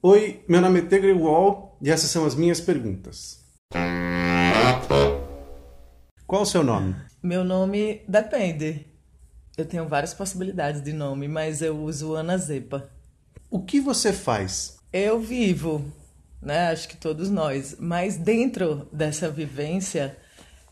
[0.00, 3.40] Oi, meu nome é Tegre Wall e essas são as minhas perguntas.
[6.24, 6.94] Qual o seu nome?
[7.20, 8.86] Meu nome depende.
[9.56, 12.88] Eu tenho várias possibilidades de nome, mas eu uso Ana Zepa.
[13.50, 14.76] O que você faz?
[14.92, 15.84] Eu vivo,
[16.40, 16.68] né?
[16.68, 17.74] Acho que todos nós.
[17.80, 20.16] Mas dentro dessa vivência,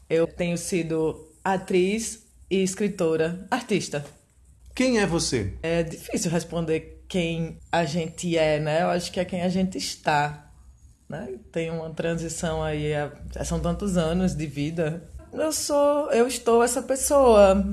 [0.09, 4.05] eu tenho sido atriz e escritora, artista.
[4.73, 5.55] Quem é você?
[5.65, 8.83] É difícil responder quem a gente é, né?
[8.83, 10.51] Eu acho que é quem a gente está.
[11.09, 11.39] Né?
[11.53, 12.93] Tem uma transição aí,
[13.45, 15.09] são tantos anos de vida.
[15.33, 17.65] Eu sou, eu estou essa pessoa,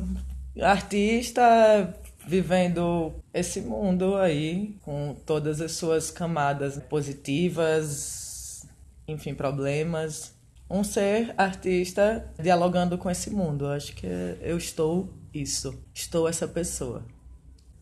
[0.61, 1.41] artista,
[2.27, 8.65] vivendo esse mundo aí com todas as suas camadas positivas,
[9.07, 10.33] enfim, problemas.
[10.69, 13.67] Um ser artista dialogando com esse mundo.
[13.67, 14.07] Acho que
[14.41, 15.77] eu estou isso.
[15.93, 17.05] Estou essa pessoa.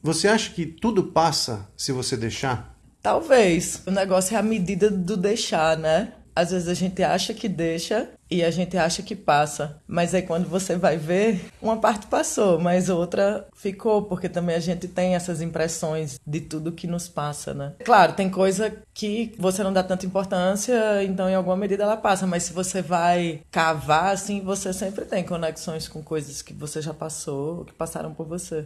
[0.04, 2.76] Você acha que tudo passa se você deixar?
[3.02, 3.84] Talvez.
[3.86, 6.14] O negócio é a medida do deixar, né?
[6.36, 9.82] Às vezes a gente acha que deixa e a gente acha que passa.
[9.86, 14.60] Mas aí quando você vai ver, uma parte passou, mas outra ficou, porque também a
[14.60, 17.74] gente tem essas impressões de tudo que nos passa, né?
[17.84, 22.26] Claro, tem coisa que você não dá tanta importância, então em alguma medida ela passa,
[22.26, 26.94] mas se você vai cavar, assim, você sempre tem conexões com coisas que você já
[26.94, 28.66] passou, que passaram por você.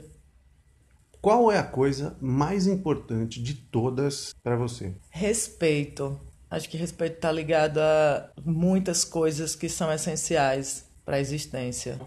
[1.25, 4.93] Qual é a coisa mais importante de todas para você?
[5.09, 6.19] Respeito.
[6.51, 11.99] Acho que respeito está ligado a muitas coisas que são essenciais para a existência.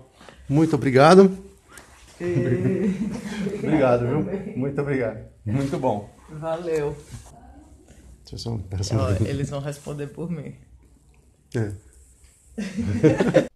[0.48, 1.36] Muito obrigado.
[2.20, 2.94] E...
[3.58, 4.56] obrigado, viu?
[4.56, 5.26] Muito obrigado.
[5.44, 6.08] Muito bom.
[6.30, 6.96] Valeu.
[8.24, 8.56] Só,
[9.26, 10.54] eles vão responder por mim.
[11.56, 11.72] É.